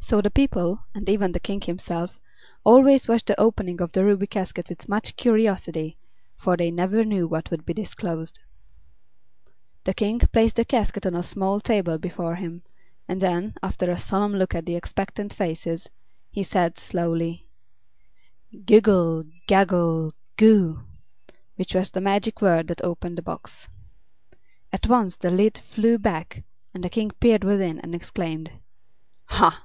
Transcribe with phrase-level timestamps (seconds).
[0.00, 2.18] So the people, and even the King himself,
[2.64, 5.98] always watched the opening of the Ruby Casket with much curiosity,
[6.36, 8.38] for they never knew what would be disclosed.
[9.84, 12.62] The King placed the casket on a small table before him,
[13.08, 15.90] and then, after a solemn look at the expectant faces,
[16.30, 17.48] he said, slowly:
[18.64, 20.84] "Giggle gaggle goo!"
[21.56, 23.68] which was the magic word that opened the box.
[24.72, 28.52] At once the lid flew back, and the King peered within and exclaimed:
[29.24, 29.64] "Ha!"